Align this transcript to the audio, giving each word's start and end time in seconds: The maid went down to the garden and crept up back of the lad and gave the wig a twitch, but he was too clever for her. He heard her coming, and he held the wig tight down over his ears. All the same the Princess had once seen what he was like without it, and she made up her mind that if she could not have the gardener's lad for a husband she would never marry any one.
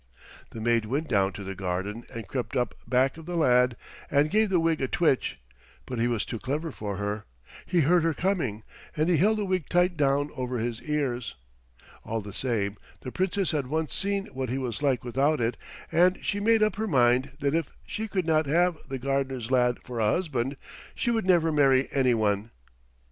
The 0.49 0.59
maid 0.61 0.85
went 0.85 1.07
down 1.07 1.31
to 1.33 1.43
the 1.43 1.53
garden 1.53 2.05
and 2.11 2.27
crept 2.27 2.55
up 2.55 2.73
back 2.87 3.17
of 3.17 3.27
the 3.27 3.35
lad 3.37 3.77
and 4.09 4.31
gave 4.31 4.49
the 4.49 4.59
wig 4.59 4.81
a 4.81 4.87
twitch, 4.87 5.39
but 5.85 5.99
he 5.99 6.07
was 6.07 6.25
too 6.25 6.39
clever 6.39 6.71
for 6.71 6.97
her. 6.97 7.25
He 7.67 7.81
heard 7.81 8.03
her 8.03 8.15
coming, 8.15 8.63
and 8.97 9.09
he 9.09 9.17
held 9.17 9.37
the 9.37 9.45
wig 9.45 9.69
tight 9.69 9.97
down 9.97 10.31
over 10.35 10.57
his 10.57 10.81
ears. 10.81 11.35
All 12.03 12.19
the 12.19 12.33
same 12.33 12.77
the 13.01 13.11
Princess 13.11 13.51
had 13.51 13.67
once 13.67 13.93
seen 13.93 14.25
what 14.33 14.49
he 14.49 14.57
was 14.57 14.81
like 14.81 15.03
without 15.03 15.39
it, 15.39 15.55
and 15.91 16.17
she 16.25 16.39
made 16.39 16.63
up 16.63 16.77
her 16.77 16.87
mind 16.87 17.33
that 17.39 17.53
if 17.53 17.69
she 17.85 18.07
could 18.07 18.25
not 18.25 18.47
have 18.47 18.79
the 18.89 18.97
gardener's 18.97 19.51
lad 19.51 19.77
for 19.83 19.99
a 19.99 20.09
husband 20.13 20.57
she 20.95 21.11
would 21.11 21.27
never 21.27 21.51
marry 21.51 21.87
any 21.91 22.15
one. 22.15 22.49